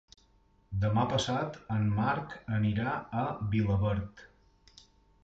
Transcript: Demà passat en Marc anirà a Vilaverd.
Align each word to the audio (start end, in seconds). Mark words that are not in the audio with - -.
Demà 0.85 1.01
passat 1.11 1.59
en 1.75 1.85
Marc 1.99 2.33
anirà 2.61 2.95
a 3.25 3.27
Vilaverd. 3.53 4.25